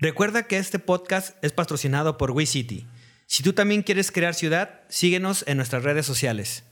[0.00, 2.86] Recuerda que este podcast es patrocinado por WeCity.
[3.26, 6.62] Si tú también quieres crear ciudad, síguenos en nuestras redes sociales.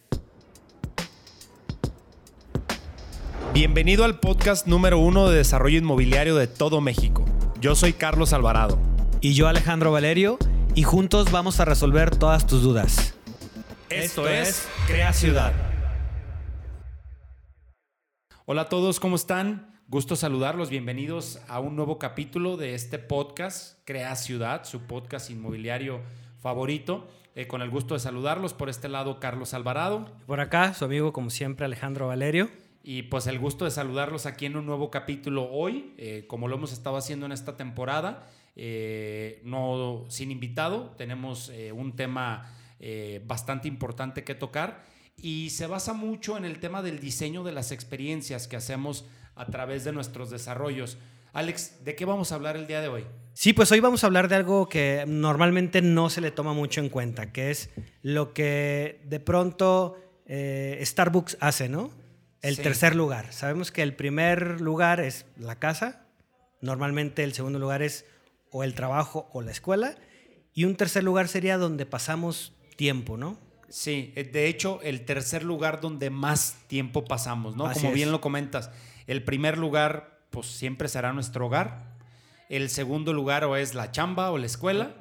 [3.52, 7.24] Bienvenido al podcast número uno de desarrollo inmobiliario de todo México.
[7.60, 8.78] Yo soy Carlos Alvarado.
[9.20, 10.38] Y yo Alejandro Valerio,
[10.76, 13.16] y juntos vamos a resolver todas tus dudas.
[13.90, 15.52] Esto es Crea Ciudad.
[18.44, 19.75] Hola a todos, ¿cómo están?
[19.88, 26.00] Gusto saludarlos, bienvenidos a un nuevo capítulo de este podcast, Crea Ciudad, su podcast inmobiliario
[26.40, 27.06] favorito.
[27.36, 30.10] Eh, con el gusto de saludarlos, por este lado Carlos Alvarado.
[30.26, 32.50] Por acá, su amigo como siempre Alejandro Valerio.
[32.82, 36.56] Y pues el gusto de saludarlos aquí en un nuevo capítulo hoy, eh, como lo
[36.56, 42.52] hemos estado haciendo en esta temporada, eh, no sin invitado, tenemos un tema
[43.24, 44.84] bastante importante que tocar
[45.16, 49.46] y se basa mucho en el tema del diseño de las experiencias que hacemos a
[49.46, 50.98] través de nuestros desarrollos.
[51.32, 53.04] Alex, ¿de qué vamos a hablar el día de hoy?
[53.34, 56.80] Sí, pues hoy vamos a hablar de algo que normalmente no se le toma mucho
[56.80, 57.68] en cuenta, que es
[58.00, 61.90] lo que de pronto eh, Starbucks hace, ¿no?
[62.40, 63.32] El tercer lugar.
[63.32, 66.06] Sabemos que el primer lugar es la casa,
[66.62, 68.06] normalmente el segundo lugar es
[68.50, 69.96] o el trabajo o la escuela,
[70.54, 73.38] y un tercer lugar sería donde pasamos tiempo, ¿no?
[73.68, 77.70] Sí, eh, de hecho, el tercer lugar donde más tiempo pasamos, ¿no?
[77.72, 78.70] Como bien lo comentas.
[79.06, 81.96] El primer lugar, pues siempre será nuestro hogar.
[82.48, 84.94] El segundo lugar o es la chamba o la escuela.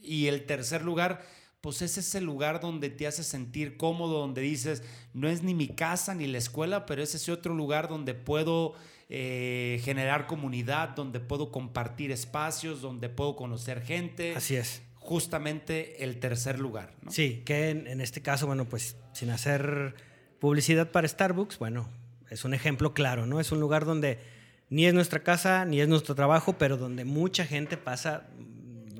[0.00, 1.24] Y el tercer lugar,
[1.60, 4.82] pues es ese lugar donde te hace sentir cómodo, donde dices,
[5.14, 8.74] no es ni mi casa ni la escuela, pero es ese otro lugar donde puedo
[9.08, 14.34] eh, generar comunidad, donde puedo compartir espacios, donde puedo conocer gente.
[14.34, 14.82] Así es.
[15.02, 16.94] Justamente el tercer lugar.
[17.08, 19.94] Sí, que en, en este caso, bueno, pues sin hacer
[20.38, 21.88] publicidad para Starbucks, bueno,
[22.30, 23.40] es un ejemplo claro, ¿no?
[23.40, 24.18] Es un lugar donde
[24.70, 28.26] ni es nuestra casa, ni es nuestro trabajo, pero donde mucha gente pasa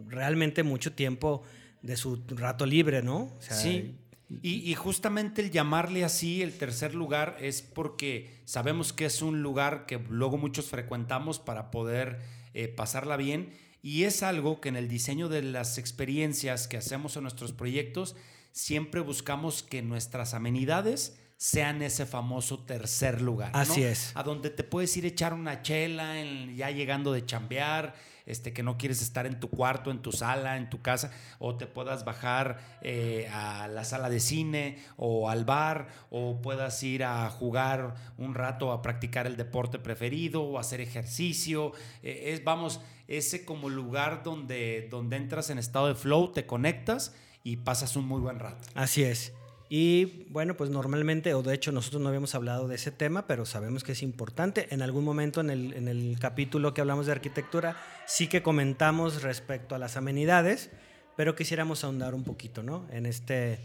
[0.07, 1.43] realmente mucho tiempo
[1.81, 3.33] de su rato libre, ¿no?
[3.41, 3.97] sí.
[4.43, 9.85] Y, justamente el llamarle así el tercer lugar es porque sabemos que es un lugar
[9.85, 12.19] que luego muchos frecuentamos para poder
[12.55, 13.51] eh, pasarla bien
[13.83, 18.15] y es algo que en el diseño de las experiencias que hacemos en nuestros proyectos
[18.53, 23.51] siempre buscamos que nuestras amenidades sean ese famoso tercer lugar.
[23.55, 24.13] Así es.
[24.15, 26.15] A donde te puedes ir a echar una chela
[26.55, 27.95] ya llegando de chambear,
[28.27, 31.57] este, que no quieres estar en tu cuarto, en tu sala, en tu casa, o
[31.57, 37.05] te puedas bajar eh, a la sala de cine o al bar, o puedas ir
[37.05, 41.73] a jugar un rato a practicar el deporte preferido o hacer ejercicio.
[42.03, 47.15] Eh, es, vamos, ese como lugar donde, donde entras en estado de flow, te conectas
[47.45, 48.69] y pasas un muy buen rato.
[48.75, 49.33] Así es.
[49.75, 53.47] Y bueno, pues normalmente, o de hecho nosotros no habíamos hablado de ese tema, pero
[53.47, 54.67] sabemos que es importante.
[54.69, 57.75] En algún momento en el, en el capítulo que hablamos de arquitectura,
[58.07, 60.69] sí que comentamos respecto a las amenidades,
[61.17, 62.87] pero quisiéramos ahondar un poquito, ¿no?
[62.93, 63.61] En este,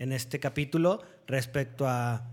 [0.00, 2.28] en este capítulo respecto a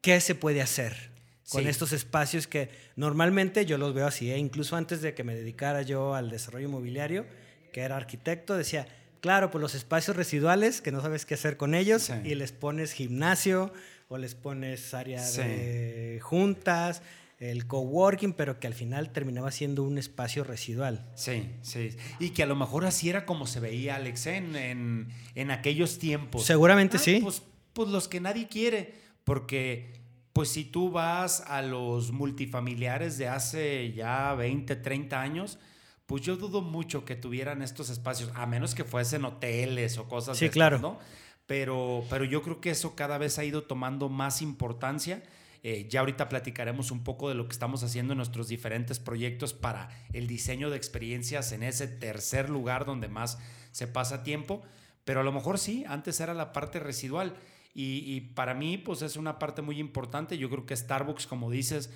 [0.00, 1.10] qué se puede hacer
[1.50, 4.38] con estos espacios que normalmente yo los veo así, ¿eh?
[4.38, 7.26] incluso antes de que me dedicara yo al desarrollo inmobiliario,
[7.72, 8.86] que era arquitecto, decía,
[9.26, 12.92] Claro, pues los espacios residuales que no sabes qué hacer con ellos y les pones
[12.92, 13.72] gimnasio
[14.06, 17.02] o les pones área de juntas,
[17.40, 21.10] el coworking, pero que al final terminaba siendo un espacio residual.
[21.16, 21.96] Sí, sí.
[22.20, 26.46] Y que a lo mejor así era como se veía, Alex, en, en, aquellos tiempos.
[26.46, 27.18] Seguramente sí.
[27.20, 27.42] Pues,
[27.72, 28.94] pues los que nadie quiere,
[29.24, 29.92] porque
[30.34, 35.58] pues si tú vas a los multifamiliares de hace ya 20, 30 años,
[36.06, 40.38] pues yo dudo mucho que tuvieran estos espacios, a menos que fuesen hoteles o cosas
[40.38, 40.78] sí, claro.
[40.78, 40.98] ¿no?
[41.46, 45.22] Pero, pero yo creo que eso cada vez ha ido tomando más importancia.
[45.62, 49.52] Eh, ya ahorita platicaremos un poco de lo que estamos haciendo en nuestros diferentes proyectos
[49.52, 53.38] para el diseño de experiencias en ese tercer lugar donde más
[53.72, 54.62] se pasa tiempo.
[55.04, 57.36] Pero a lo mejor sí, antes era la parte residual.
[57.74, 60.38] Y, y para mí, pues es una parte muy importante.
[60.38, 61.90] Yo creo que Starbucks, como dices,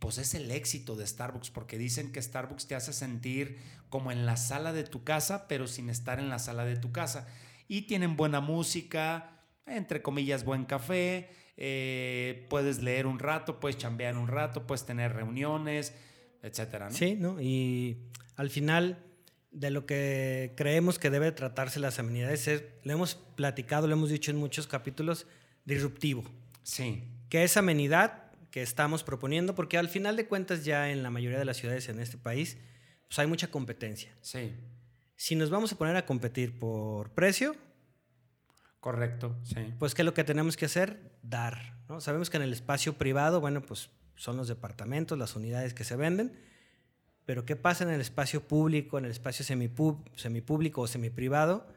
[0.00, 3.58] pues es el éxito de Starbucks, porque dicen que Starbucks te hace sentir
[3.90, 6.90] como en la sala de tu casa, pero sin estar en la sala de tu
[6.90, 7.28] casa.
[7.68, 14.16] Y tienen buena música, entre comillas, buen café, eh, puedes leer un rato, puedes chambear
[14.16, 15.92] un rato, puedes tener reuniones,
[16.42, 16.88] etcétera.
[16.88, 16.94] ¿no?
[16.96, 17.40] Sí, ¿no?
[17.40, 17.98] Y
[18.36, 19.04] al final
[19.50, 24.08] de lo que creemos que debe tratarse las amenidades es, lo hemos platicado, lo hemos
[24.08, 25.26] dicho en muchos capítulos,
[25.66, 26.24] disruptivo.
[26.62, 27.04] Sí.
[27.28, 31.38] Que esa amenidad que estamos proponiendo, porque al final de cuentas ya en la mayoría
[31.38, 32.58] de las ciudades en este país,
[33.08, 34.12] pues hay mucha competencia.
[34.20, 34.52] Sí.
[35.16, 37.54] Si nos vamos a poner a competir por precio,
[38.80, 39.74] correcto, sí.
[39.78, 42.00] Pues qué es lo que tenemos que hacer, dar, ¿no?
[42.00, 45.96] Sabemos que en el espacio privado, bueno, pues son los departamentos, las unidades que se
[45.96, 46.38] venden,
[47.26, 51.68] pero ¿qué pasa en el espacio público, en el espacio semipúblico o semiprivado?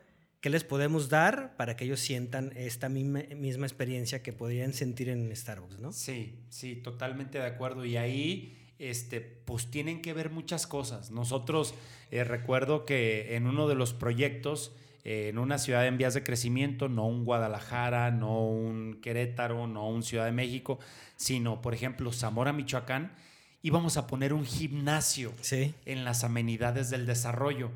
[0.43, 5.07] ¿Qué les podemos dar para que ellos sientan esta misma, misma experiencia que podrían sentir
[5.07, 5.93] en Starbucks, ¿no?
[5.93, 7.85] Sí, sí, totalmente de acuerdo.
[7.85, 11.11] Y ahí, este, pues tienen que ver muchas cosas.
[11.11, 11.73] Nosotros
[12.11, 14.73] eh, recuerdo que en uno de los proyectos,
[15.05, 19.87] eh, en una ciudad en vías de crecimiento, no un Guadalajara, no un Querétaro, no
[19.87, 20.77] un Ciudad de México,
[21.15, 23.13] sino, por ejemplo, Zamora, Michoacán,
[23.61, 25.73] íbamos a poner un gimnasio Sí.
[25.85, 27.71] en las amenidades del desarrollo.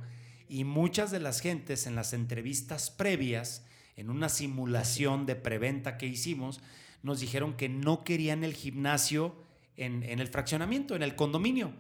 [0.50, 3.66] Y muchas de las gentes en las entrevistas previas,
[3.96, 6.62] en una simulación de preventa que hicimos,
[7.04, 9.36] nos dijeron que no querían el gimnasio
[9.76, 11.74] en, en el fraccionamiento, en el condominio,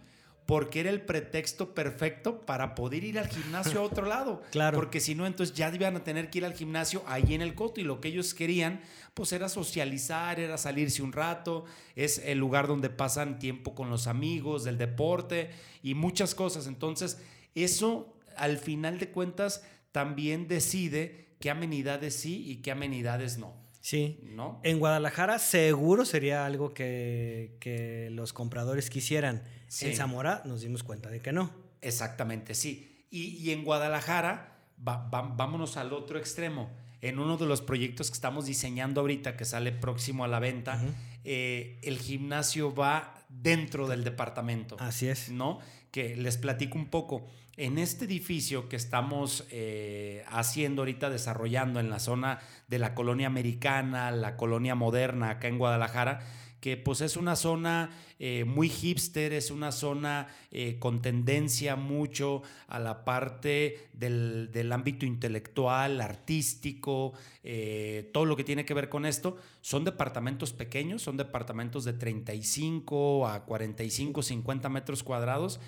[0.47, 4.41] porque era el pretexto perfecto para poder ir al gimnasio a otro lado.
[4.51, 4.77] Claro.
[4.77, 7.53] Porque si no, entonces ya iban a tener que ir al gimnasio ahí en el
[7.53, 8.81] coto y lo que ellos querían,
[9.13, 11.65] pues era socializar, era salirse un rato,
[11.95, 15.49] es el lugar donde pasan tiempo con los amigos, del deporte
[15.83, 16.65] y muchas cosas.
[16.67, 17.21] Entonces,
[17.53, 23.53] eso al final de cuentas también decide qué amenidades sí y qué amenidades no.
[23.81, 24.19] Sí.
[24.23, 24.59] ¿No?
[24.63, 29.43] En Guadalajara seguro sería algo que, que los compradores quisieran.
[29.67, 29.87] Sí.
[29.87, 31.51] En Zamora nos dimos cuenta de que no.
[31.81, 33.05] Exactamente, sí.
[33.09, 36.69] Y, y en Guadalajara, va- va- vámonos al otro extremo.
[36.99, 40.83] En uno de los proyectos que estamos diseñando ahorita, que sale próximo a la venta,
[41.23, 44.77] eh, el gimnasio va dentro del departamento.
[44.79, 45.29] Así es.
[45.29, 45.59] ¿no?
[45.91, 47.25] Que les platico un poco.
[47.55, 53.27] En este edificio que estamos eh, haciendo ahorita, desarrollando en la zona de la colonia
[53.27, 56.19] americana, la colonia moderna acá en Guadalajara,
[56.59, 62.41] que pues es una zona eh, muy hipster, es una zona eh, con tendencia mucho
[62.67, 67.13] a la parte del, del ámbito intelectual, artístico,
[67.43, 69.37] eh, todo lo que tiene que ver con esto.
[69.61, 75.59] Son departamentos pequeños, son departamentos de 35 a 45, 50 metros cuadrados.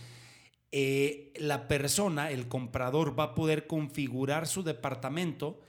[0.71, 5.59] La persona, el comprador, va a poder configurar su departamento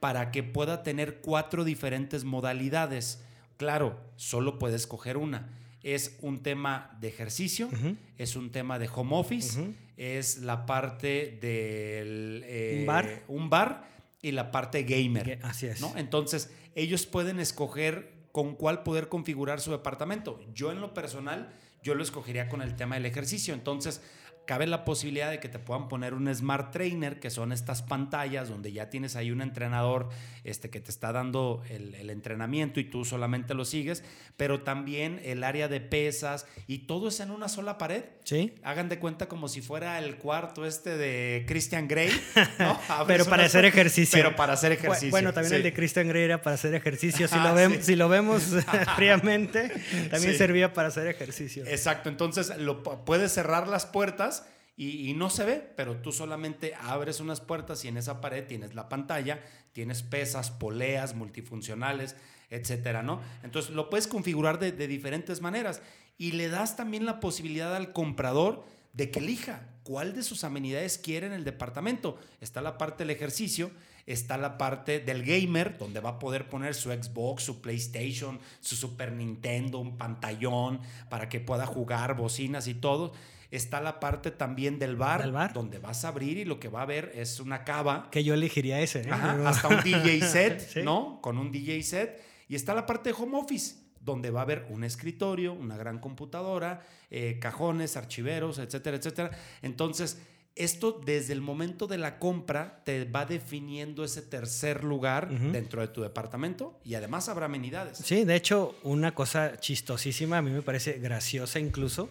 [0.00, 3.22] para que pueda tener cuatro diferentes modalidades.
[3.60, 5.50] Claro, solo puede escoger una.
[5.82, 7.68] Es un tema de ejercicio,
[8.16, 13.22] es un tema de home office, es la parte del eh, Un bar.
[13.28, 13.86] un bar
[14.22, 15.40] y la parte gamer.
[15.42, 15.82] Así es.
[15.82, 15.92] ¿no?
[15.98, 20.40] Entonces, ellos pueden escoger con cuál poder configurar su departamento.
[20.54, 21.52] Yo en lo personal,
[21.82, 23.52] yo lo escogería con el tema del ejercicio.
[23.52, 24.00] Entonces,
[24.50, 28.48] cabe la posibilidad de que te puedan poner un Smart Trainer, que son estas pantallas
[28.48, 30.08] donde ya tienes ahí un entrenador
[30.42, 34.02] este, que te está dando el, el entrenamiento y tú solamente lo sigues,
[34.36, 38.02] pero también el área de pesas y todo es en una sola pared.
[38.24, 38.52] Sí.
[38.64, 42.10] Hagan de cuenta como si fuera el cuarto este de Christian Grey,
[42.58, 42.76] ¿no?
[43.06, 44.18] Pero para hacer ejercicio.
[44.18, 45.10] Pero para hacer ejercicio.
[45.12, 45.56] Bueno, también sí.
[45.58, 47.28] el de Christian Grey era para hacer ejercicio.
[47.28, 47.84] Si, Ah, lo, vemos, sí.
[47.84, 48.42] si lo vemos
[48.96, 49.68] fríamente,
[50.10, 50.38] también Sí.
[50.38, 51.64] servía para hacer ejercicio.
[51.68, 54.39] Exacto, entonces lo, pu- puedes cerrar las puertas
[54.82, 58.74] y, no se ve, pero tú solamente abres unas puertas y en esa pared tienes
[58.74, 59.44] la pantalla,
[59.74, 62.16] tienes pesas, poleas multifuncionales,
[62.48, 63.20] etcétera, ¿no?
[63.42, 65.82] Entonces lo puedes configurar de, de diferentes maneras
[66.16, 70.96] y le das también la posibilidad al comprador de que elija cuál de sus amenidades
[70.96, 72.18] quiere en el departamento.
[72.40, 73.70] Está la parte del ejercicio,
[74.06, 78.76] está la parte del gamer, donde va a poder poner su Xbox, su PlayStation, su
[78.76, 80.80] Super Nintendo, un pantallón
[81.10, 83.12] para que pueda jugar, bocinas y todo.
[83.50, 85.52] Está la parte también del bar, ¿Del bar?
[85.52, 88.34] donde vas a abrir y lo que va a ver es una cava Que yo
[88.34, 89.00] elegiría ese.
[89.02, 89.08] ¿eh?
[89.10, 90.82] Ajá, hasta un DJ set, Sí.
[90.82, 91.20] ¿no?
[91.20, 92.22] Con un DJ set.
[92.48, 95.98] Y está la parte de home office, donde va a haber un escritorio, una gran
[95.98, 99.30] computadora, eh, cajones, archiveros, etcétera, etcétera.
[99.62, 100.18] Entonces,
[100.56, 105.88] esto desde el momento de la compra te va definiendo ese tercer lugar dentro de
[105.88, 107.98] tu departamento y además habrá amenidades.
[107.98, 112.10] Sí, de hecho, una cosa chistosísima, a mí me parece graciosa incluso,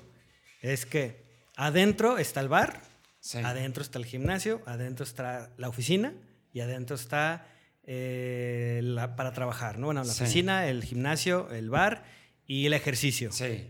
[0.62, 1.28] es que
[1.66, 2.82] adentro está el bar,
[3.20, 3.39] Sí.
[3.39, 6.13] adentro está el gimnasio, adentro está la oficina
[6.54, 7.46] y adentro está
[7.92, 9.88] eh, la- para trabajar, ¿no?
[9.88, 10.24] Bueno, la Sí.
[10.24, 12.04] oficina, el gimnasio, el bar
[12.46, 13.32] y el ejercicio.
[13.32, 13.66] Sí,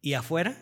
[0.00, 0.54] Y afuera,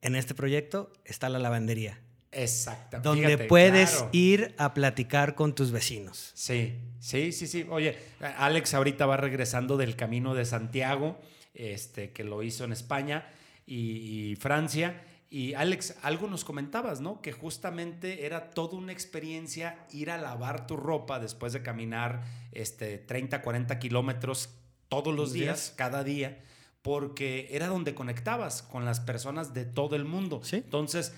[0.00, 1.98] en este proyecto, está la lavandería,
[2.30, 3.00] exacto.
[3.00, 4.08] donde Fíjate, puedes claro.
[4.12, 6.30] ir a platicar con tus vecinos.
[6.34, 7.66] Sí, sí, sí, sí.
[7.68, 11.20] Oye, Alex ahorita va regresando del Camino de Santiago,
[11.52, 13.26] este, que lo hizo en España
[13.66, 15.02] y, y Francia.
[15.32, 17.22] Y Alex, algo nos comentabas, ¿no?
[17.22, 22.98] Que justamente era toda una experiencia ir a lavar tu ropa después de caminar este,
[22.98, 24.50] 30, 40 kilómetros
[24.88, 25.74] todos los días, días.
[25.76, 26.42] cada día,
[26.82, 30.40] porque era donde conectabas con las personas de todo el mundo.
[30.42, 30.56] Sí.
[30.56, 31.14] Entonces,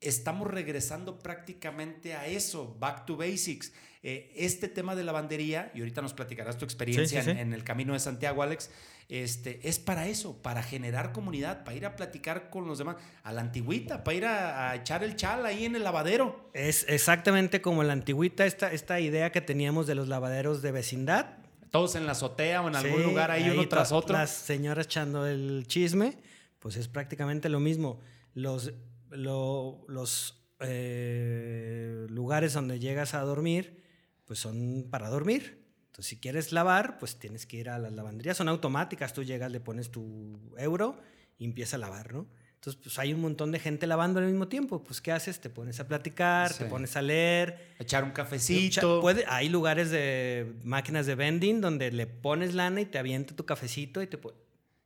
[0.00, 3.72] estamos regresando prácticamente a eso, back to basics.
[4.02, 7.98] Eh, este tema de lavandería, y ahorita nos platicarás tu experiencia En, el camino de
[7.98, 8.70] Santiago, Alex,
[9.08, 13.32] este, es para eso, para generar comunidad, para ir a platicar con los demás, a
[13.32, 16.50] la antigüita, para ir a, echar el chal ahí en el lavadero.
[16.52, 21.38] Es exactamente como la antigüita, esta, esta idea que teníamos de los lavaderos de vecindad.
[21.70, 24.16] Todos en la azotea o en algún lugar ahí, uno tras otro.
[24.16, 26.16] Las señoras echando el chisme,
[26.60, 28.00] pues es prácticamente lo mismo.
[28.32, 28.72] Los,
[29.10, 33.82] los eh, lugares donde llegas a dormir,
[34.24, 35.64] pues son para dormir.
[35.86, 38.36] Entonces, si quieres lavar, pues tienes que ir a las lavanderías.
[38.36, 41.00] Son automáticas, tú llegas, le pones tu euro
[41.38, 42.26] y empieza a lavar, ¿no?
[42.54, 44.82] Entonces, pues hay un montón de gente lavando al mismo tiempo.
[44.82, 45.40] Pues, ¿qué haces?
[45.40, 47.74] Te pones a platicar, te pones a leer.
[47.78, 49.00] Echar un cafecito.
[49.00, 53.46] Puede, hay lugares de máquinas de vending donde le pones lana y te avienta tu
[53.46, 54.18] cafecito y te...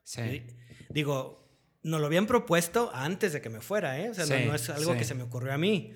[0.05, 0.43] Sí.
[0.91, 1.42] Digo,
[1.83, 4.11] nos lo habían propuesto antes de que me fuera, ¿eh?
[4.11, 5.95] O sea, no, es algo que se me ocurrió a mí.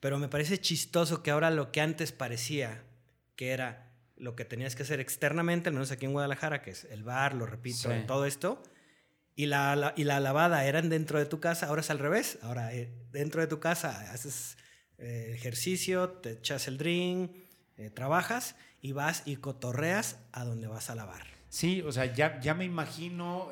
[0.00, 2.82] Pero me parece chistoso que ahora lo que antes parecía
[3.36, 6.84] que era lo que tenías que hacer externamente, al menos aquí en Guadalajara, que es
[6.84, 8.62] el bar, lo repito, todo esto,
[9.34, 12.38] y la, y la lavada eran dentro de tu casa, ahora es al revés.
[12.42, 14.58] Ahora eh, dentro de tu casa haces
[14.98, 17.34] eh, ejercicio, te echas el drink,
[17.78, 21.26] eh, trabajas y vas y cotorreas a donde vas a lavar.
[21.48, 23.48] Sí, o sea, ya, ya me imagino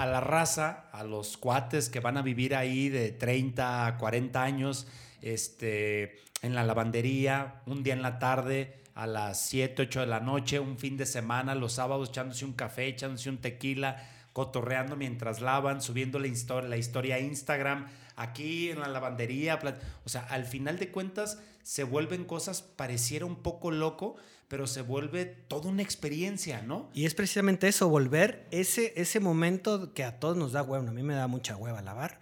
[0.00, 4.42] a la raza, a los cuates que van a vivir ahí de 30 a 40
[4.42, 4.86] años,
[5.20, 10.20] este, en la lavandería, un día en la tarde, a las 7, 8 de la
[10.20, 14.02] noche, un fin de semana, los sábados echándose un café, echándose un tequila,
[14.32, 17.86] cotorreando mientras lavan, subiendo la, historia, la historia a Instagram,
[18.20, 19.58] aquí en la lavandería.
[20.04, 24.16] O sea, al final de cuentas se vuelven cosas, pareciera un poco loco,
[24.48, 26.90] pero se vuelve toda una experiencia, ¿no?
[26.92, 30.88] Y es precisamente eso, volver ese, ese momento que a todos nos da hueva.
[30.88, 32.20] A mí me da mucha hueva lavar,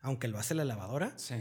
[0.00, 1.12] aunque lo hace la lavadora.
[1.16, 1.36] Sí.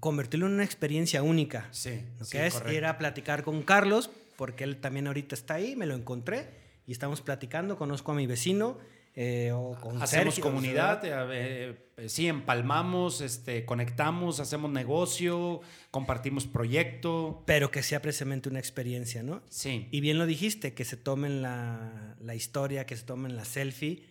[0.00, 1.68] Convertirlo en una experiencia única.
[1.70, 2.02] Sí.
[2.18, 5.86] Lo que es ir a platicar con Carlos, porque él también ahorita está ahí, me
[5.86, 6.48] lo encontré
[6.86, 8.78] y estamos platicando, conozco a mi vecino
[9.18, 9.50] eh,
[9.98, 17.42] hacemos comunidad, eh, eh, sí, empalmamos, este, conectamos, hacemos negocio, compartimos proyecto.
[17.46, 19.42] Pero que sea precisamente una experiencia, ¿no?
[19.48, 19.88] Sí.
[19.90, 24.04] Y bien lo dijiste, que se tomen la, la historia, que se tomen la selfie,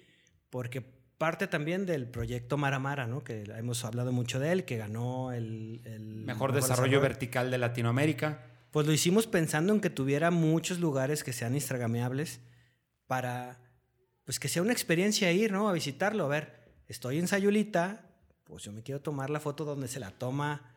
[0.50, 3.24] porque parte también del proyecto Maramara, ¿no?
[3.24, 5.82] Que hemos hablado mucho de él, que ganó el...
[6.26, 8.44] mejor, desarrollo vertical de Latinoamérica.
[8.72, 12.42] Pues lo hicimos pensando en que tuviera muchos lugares que sean instagramiables
[13.06, 13.65] para
[14.26, 15.70] pues que sea una experiencia ir, ¿no?
[15.70, 16.26] A visitarlo.
[16.26, 18.10] A ver, estoy en Sayulita,
[18.44, 20.76] pues yo me quiero tomar la foto donde se la toma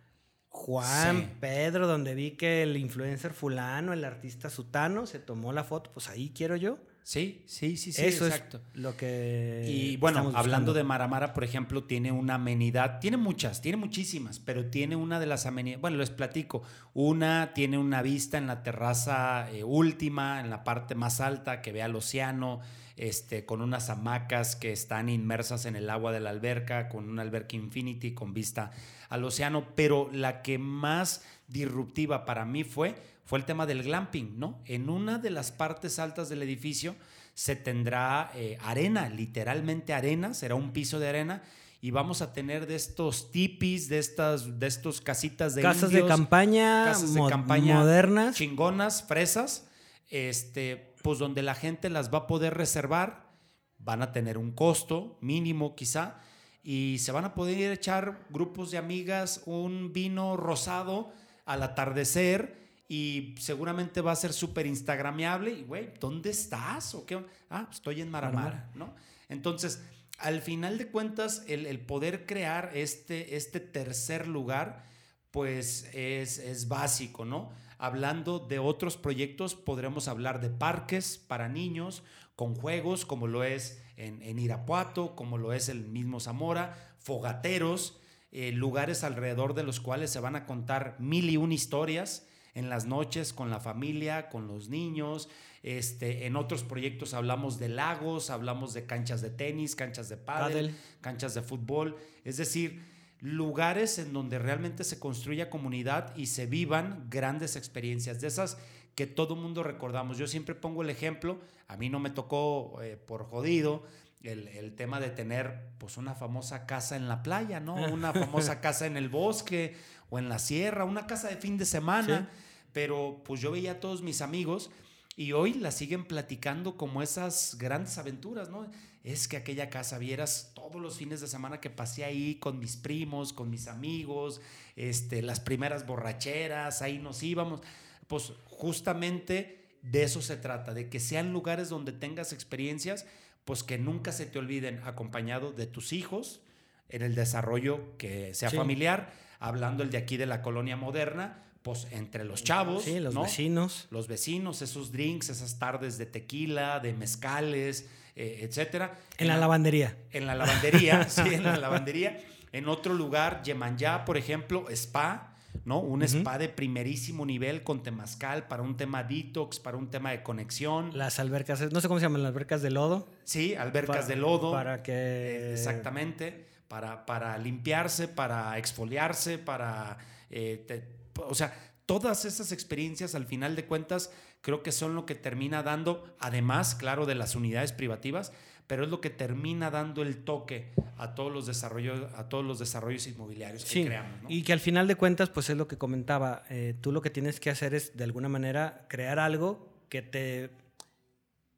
[0.51, 5.93] Juan, Pedro, donde vi que el influencer fulano, el artista sutano, se tomó la foto,
[5.93, 6.79] pues ahí quiero yo.
[7.03, 8.61] Sí, sí, sí, sí, Eso exacto.
[8.75, 9.65] Es lo que.
[9.67, 14.67] Y bueno, hablando de Maramara, por ejemplo, tiene una amenidad, tiene muchas, tiene muchísimas, pero
[14.67, 15.81] tiene una de las amenidades.
[15.81, 16.63] Bueno, les platico.
[16.93, 21.73] Una tiene una vista en la terraza eh, última, en la parte más alta, que
[21.73, 22.61] ve al océano
[22.99, 27.23] este, con unas hamacas que están inmersas en el agua de la alberca, con una
[27.23, 28.73] alberca infinity con vista
[29.09, 34.39] al océano, pero la que más disruptiva para mí fue, fue el tema del glamping,
[34.39, 34.59] ¿no?
[34.67, 36.97] En una de las partes altas del edificio
[37.35, 41.43] se tendrá eh, arena, literalmente arena, será un piso de arena
[41.81, 46.05] y vamos a tener de estos tipis, de estas, de estos casitas de casas de
[46.05, 49.69] campaña, casas de campaña modernas, chingonas, fresas,
[50.11, 53.31] este, pues donde la gente las va a poder reservar,
[53.79, 56.21] van a tener un costo mínimo quizá,
[56.63, 61.11] y se van a poder echar grupos de amigas un vino rosado
[61.47, 66.95] al atardecer y seguramente va a ser súper instagramiable y güey, ¿dónde estás?
[66.95, 67.25] ¿O qué?
[67.49, 68.95] Ah, estoy en Maramara, ¿no?
[69.31, 69.83] Entonces,
[70.19, 74.85] al final de cuentas, el, poder crear este, este tercer lugar,
[75.31, 77.49] pues es, es básico, ¿no?
[77.79, 82.03] Hablando de otros proyectos, podremos hablar de parques para niños
[82.35, 88.53] con juegos, como lo es en, Irapuato, como lo es el mismo Zamora, fogateros, eh,
[88.53, 92.87] lugares alrededor de los cuales se van a contar mil y un historias en las
[92.87, 95.29] noches con la familia, con los niños.
[95.63, 100.77] Este, en otros proyectos hablamos de lagos, hablamos de canchas de tenis, canchas de pádel,
[101.01, 101.97] canchas de fútbol.
[102.25, 102.85] Es decir,
[103.21, 108.59] lugares en donde realmente se construya comunidad y se vivan grandes experiencias, de esas
[108.95, 110.19] que todo mundo recordamos.
[110.19, 113.85] Yo siempre pongo el ejemplo, a mí no me tocó eh, por jodido
[114.23, 117.75] el, tema de tener pues una famosa casa en la playa, ¿no?
[117.93, 119.77] Una famosa casa en el bosque
[120.11, 122.29] o en la sierra, una casa de fin de semana,
[122.73, 124.71] pero pues yo veía a todos mis amigos
[125.17, 128.71] Y hoy la siguen platicando como esas grandes aventuras, ¿no?
[129.03, 132.77] Es que aquella casa, vieras todos los fines de semana que pasé ahí con mis
[132.77, 134.41] primos, con mis amigos,
[134.77, 137.61] este, las primeras borracheras, ahí nos íbamos.
[138.07, 143.07] Pues justamente de eso se trata, de que sean lugares donde tengas experiencias,
[143.45, 146.43] pues que nunca se te olviden, acompañado de tus hijos,
[146.91, 151.87] en el desarrollo que sea familiar, hablando el de aquí de la colonia moderna, pues
[151.91, 156.93] entre los chavos, sí, los vecinos, los vecinos, esos drinks, esas tardes de tequila, de
[156.93, 158.99] mezcales, eh, etcétera.
[159.17, 159.97] En, la, lavandería.
[160.11, 162.19] En la lavandería, sí, en la lavandería.
[162.51, 165.79] En otro lugar, Yemanyá, por ejemplo, spa, ¿no?
[165.79, 170.25] Un spa de primerísimo nivel con temazcal para un tema detox, para un tema de
[170.25, 170.91] conexión.
[170.99, 173.09] Las albercas, no sé cómo se llaman, las albercas de lodo.
[173.23, 174.51] Sí, albercas de lodo.
[174.51, 175.53] Para que...
[175.53, 179.97] Exactamente, para, para limpiarse, para exfoliarse, para...
[180.31, 180.67] Eh,
[181.15, 181.55] o sea,
[181.87, 186.75] todas esas experiencias al final de cuentas creo que son lo que termina dando, además,
[186.75, 188.33] claro, de las unidades privativas,
[188.67, 192.59] pero es lo que termina dando el toque a todos los desarrollos, a todos los
[192.59, 194.21] desarrollos inmobiliarios que creamos.
[194.29, 197.11] Y que al final de cuentas, pues es lo que comentaba, eh, tú lo que
[197.11, 200.51] tienes que hacer es de alguna manera crear algo que te,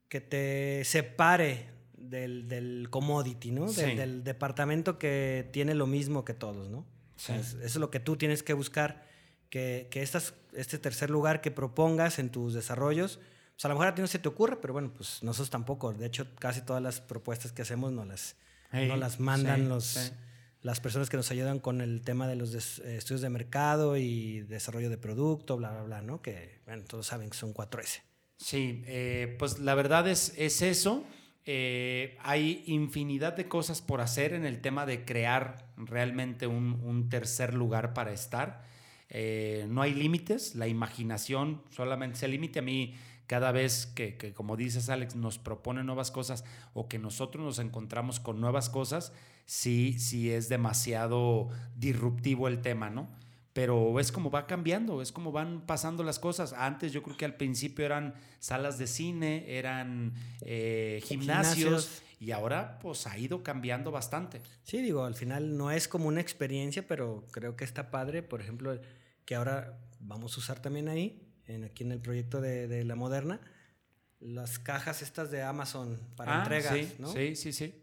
[0.08, 3.70] que te separe del, del commodity, ¿no?
[3.72, 6.86] Del, departamento que tiene lo mismo que todos, ¿no?
[7.28, 9.06] eso es lo que tú tienes que buscar,
[9.50, 13.20] que, que estas, este tercer lugar que propongas en tus desarrollos,
[13.60, 15.92] sea, a lo mejor a ti no se te ocurre, pero bueno, pues nosotros tampoco.
[15.92, 18.36] De hecho, casi todas las propuestas que hacemos nos las,
[18.72, 20.14] las mandan los,
[20.62, 24.40] las personas que nos ayudan con el tema de los eh, estudios de mercado y
[24.40, 26.22] desarrollo de producto, bla, bla, bla, ¿no?
[26.22, 28.00] Que, bueno, todos saben que son 4S.
[28.38, 31.04] Sí, eh, pues la verdad es, es eso.
[31.44, 37.10] Eh, hay infinidad de cosas por hacer en el tema de crear realmente un, un
[37.10, 38.64] tercer lugar para estar.
[39.68, 42.60] No hay límites, la imaginación solamente se limite.
[42.60, 42.94] A mí
[43.30, 48.18] cada vez que, como dices Alex, nos propone nuevas cosas o que nosotros nos encontramos
[48.18, 49.12] con nuevas cosas,
[49.46, 53.08] sí, sí es demasiado disruptivo el tema, ¿no?
[53.52, 56.52] Pero es como va cambiando, es como van pasando las cosas.
[56.52, 62.80] Antes yo creo que al principio eran salas de cine, eran eh, gimnasios, y ahora
[62.80, 64.40] pues ha ido cambiando bastante.
[64.64, 68.40] Sí, digo, al final no es como una experiencia, pero creo que está padre, por
[68.40, 68.76] ejemplo,
[69.30, 71.24] que ahora vamos a usar también ahí
[71.64, 73.40] aquí en el proyecto de, la moderna,
[74.18, 77.12] las cajas estas de Amazon para ah, entregas, sí, ¿no?
[77.12, 77.80] Sí, sí, sí.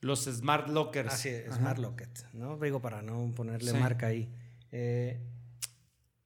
[0.00, 1.12] Los Smart Lockers.
[1.12, 2.56] Ah, sí, Smart Locket, ¿no?
[2.56, 4.32] Digo, para no ponerle marca ahí.
[4.72, 5.20] Eh,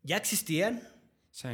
[0.05, 0.81] ya existían.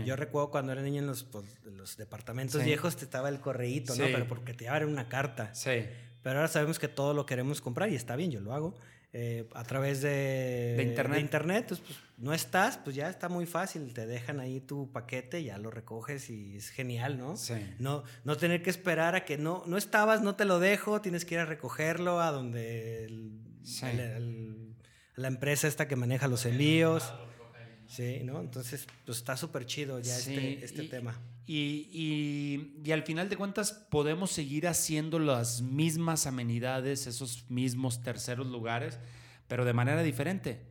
[0.04, 3.96] Yo recuerdo cuando era niño en los, pues, los departamentos viejos te estaba el correíto,
[3.96, 4.04] ¿no?
[4.04, 5.54] Pero porque te abren una carta.
[5.54, 5.86] Sí.
[6.22, 8.74] Pero ahora sabemos que todo lo queremos comprar y está bien, yo lo hago.
[9.14, 11.20] Eh, a través de, internet.
[11.20, 13.94] internet pues, pues, no estás, pues ya está muy fácil.
[13.94, 17.36] Te dejan ahí tu paquete, ya lo recoges y es genial, ¿no?
[17.38, 17.54] Sí.
[17.78, 21.24] No, no tener que esperar a que no, no estabas, no te lo dejo, tienes
[21.24, 23.30] que ir a recogerlo a donde
[25.14, 27.12] la empresa esta que maneja los envíos.
[27.86, 28.40] Sí, ¿no?
[28.40, 31.18] Entonces, pues está súper chido ya este, este tema.
[31.50, 38.46] Y, y, al final de cuentas podemos seguir haciendo las mismas amenidades, esos mismos terceros
[38.48, 38.98] lugares,
[39.48, 40.66] pero de manera diferente.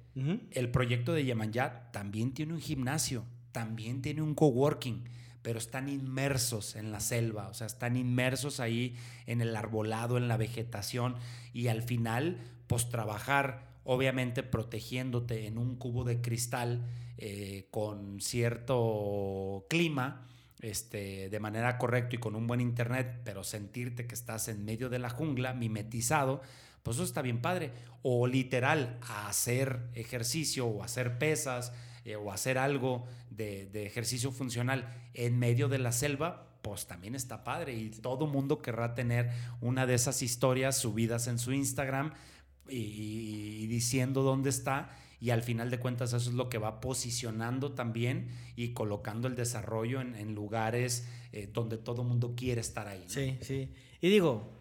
[0.52, 5.04] El proyecto de Yemanyat también tiene un gimnasio, también tiene un coworking,
[5.42, 10.28] pero están inmersos en la selva, o sea, están inmersos ahí en el arbolado, en
[10.28, 11.16] la vegetación,
[11.54, 12.38] y al final,
[12.68, 16.86] pues trabajar, obviamente protegiéndote en un cubo de cristal
[17.18, 20.28] eh, con cierto clima,
[20.62, 24.90] este, de manera correcta y con un buen internet, pero sentirte que estás en medio
[24.90, 26.42] de la jungla, mimetizado,
[26.84, 27.72] pues eso está bien padre.
[28.02, 31.74] O literal, hacer ejercicio o hacer pesas
[32.06, 37.44] eh, o hacer algo de, ejercicio funcional en medio de la selva, pues también está
[37.44, 37.76] padre.
[37.76, 39.30] Y todo mundo querrá tener
[39.62, 42.14] una de esas historias subidas en su Instagram
[42.70, 44.90] y diciendo dónde está
[45.20, 49.36] y al final de cuentas eso es lo que va posicionando también y colocando el
[49.36, 53.04] desarrollo en, lugares eh, donde todo el mundo quiere estar ahí.
[53.08, 53.74] Sí, sí.
[54.00, 54.52] Y digo,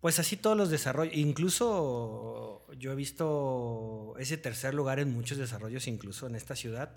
[0.00, 5.88] pues así todos los desarrollos, incluso yo he visto ese tercer lugar en muchos desarrollos,
[5.88, 6.96] incluso en esta ciudad.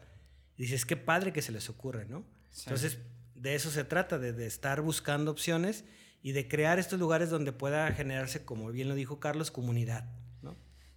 [0.57, 2.23] Y dices, qué padre que se les ocurre, ¿no?
[2.65, 2.99] Entonces,
[3.33, 5.85] de eso se trata, de, de estar buscando opciones
[6.21, 10.05] y de crear estos lugares donde pueda generarse, como bien lo dijo Carlos, comunidad.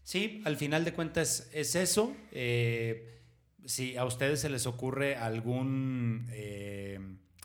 [0.05, 2.15] Sí, al final de cuentas es eso.
[2.33, 3.21] Eh,
[3.65, 6.99] si a ustedes se les ocurre algún, eh,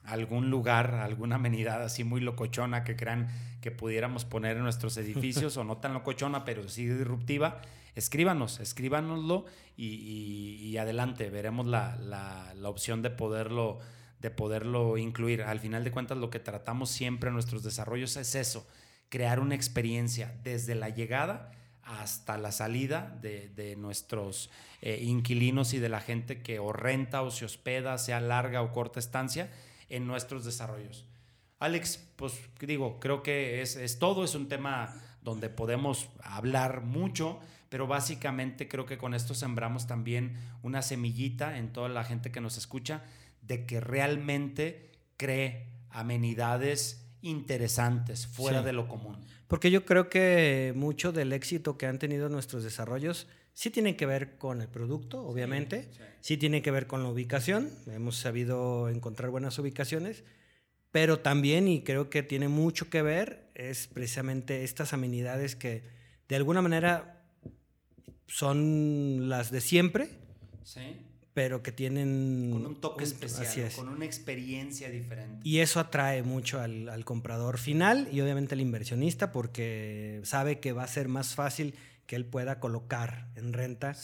[0.03, 3.27] algún lugar, alguna amenidad así muy locochona que crean
[3.61, 7.61] que pudiéramos poner en nuestros edificios, o no tan locochona, pero sí disruptiva,
[7.95, 13.79] escríbanos, escríbanoslo y, adelante, veremos la, opción de poderlo
[14.19, 15.43] de poderlo incluir.
[15.43, 18.67] Al final de cuentas, lo que tratamos siempre en nuestros desarrollos es eso,
[19.09, 21.51] crear una experiencia desde la llegada
[21.87, 24.49] hasta la salida de, nuestros
[24.81, 28.73] eh, inquilinos y de la gente que o renta o se hospeda, sea larga o
[28.73, 29.49] corta estancia,
[29.89, 31.05] en nuestros desarrollos.
[31.59, 37.39] Alex, pues digo, creo que es, es todo, es un tema donde podemos hablar mucho,
[37.69, 42.41] pero básicamente creo que con esto sembramos también una semillita en toda la gente que
[42.41, 43.03] nos escucha
[43.41, 49.17] de que realmente cree amenidades interesantes, fuera de lo común.
[49.47, 54.05] Porque yo creo que mucho del éxito que han tenido nuestros desarrollos sí tiene que
[54.05, 55.89] ver con el producto, obviamente,
[56.21, 60.23] sí, tiene que ver con la ubicación, hemos sabido encontrar buenas ubicaciones,
[60.91, 65.83] pero también, y creo que tiene mucho que ver, es precisamente estas amenidades que
[66.27, 67.23] de alguna manera
[68.27, 70.09] son las de siempre,
[70.63, 71.06] sí
[71.37, 72.49] pero que tienen...
[72.51, 75.47] Con un toque especial, con una experiencia diferente.
[75.47, 80.81] Y eso atrae mucho al, comprador final y obviamente al inversionista porque sabe que va
[80.81, 81.75] a ser más fácil
[82.07, 83.95] que él pueda colocar en renta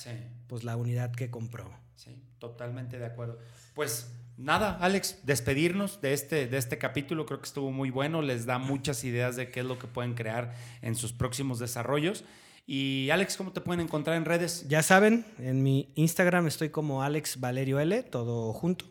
[0.46, 1.76] pues la unidad que compró.
[1.96, 3.40] Sí, totalmente de acuerdo.
[3.74, 8.46] Pues nada, Alex, despedirnos de este, de este capítulo, creo que estuvo muy bueno, les
[8.46, 12.26] da muchas ideas de qué es lo que pueden crear en sus próximos desarrollos.
[12.66, 14.66] Y Alex, ¿cómo te pueden encontrar en redes?
[14.70, 18.86] Ya saben, en mi Instagram estoy como Alex Valerio L, todo junto.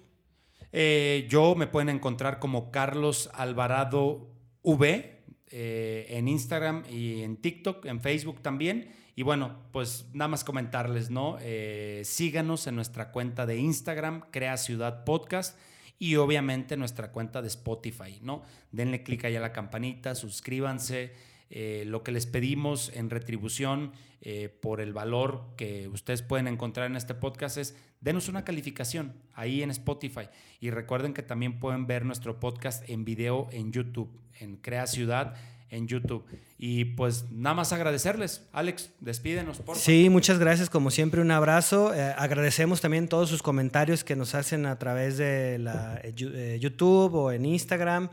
[0.72, 4.30] Eh, yo me pueden encontrar como Carlos Alvarado
[4.62, 8.92] V eh, en Instagram y en TikTok, en Facebook también.
[9.16, 11.38] Y bueno, pues nada más comentarles, ¿no?
[11.40, 15.58] Eh, síganos en nuestra cuenta de Instagram, Crea Ciudad Podcast
[15.98, 18.42] y obviamente nuestra cuenta de Spotify, ¿no?
[18.70, 21.31] Denle clic ahí a la campanita, suscríbanse.
[21.54, 26.86] Eh, lo que les pedimos en retribución eh, por el valor que ustedes pueden encontrar
[26.86, 30.30] en este podcast es denos una calificación ahí en Spotify.
[30.60, 35.34] Y recuerden que también pueden ver nuestro podcast en video en YouTube, en Crea Ciudad
[35.68, 36.24] en YouTube.
[36.56, 38.46] Y pues nada más agradecerles.
[38.52, 40.70] Alex, despídenos, por Sí, muchas gracias.
[40.70, 41.94] Como siempre, un abrazo.
[41.94, 46.00] Eh, agradecemos también todos sus comentarios que nos hacen a través de la,
[46.58, 48.08] YouTube o en Instagram,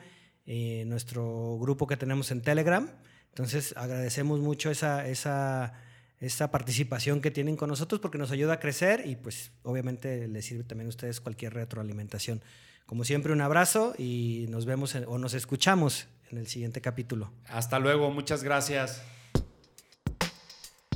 [0.85, 2.89] nuestro grupo que tenemos en Telegram.
[3.29, 5.73] Entonces agradecemos mucho esa, esa,
[6.19, 10.45] esa participación que tienen con nosotros porque nos ayuda a crecer y pues obviamente les
[10.45, 12.41] sirve también a ustedes cualquier retroalimentación.
[12.85, 17.31] Como siempre, un abrazo y nos vemos o nos escuchamos en el siguiente capítulo.
[17.47, 19.03] Hasta luego, muchas gracias.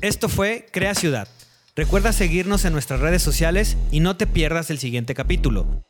[0.02, 1.28] Esto fue Crea Ciudad.
[1.76, 5.84] Recuerda seguirnos en nuestras redes sociales y no te pierdas el siguiente capítulo.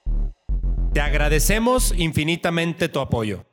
[0.94, 3.46] Te agradecemos infinitamente tu apoyo.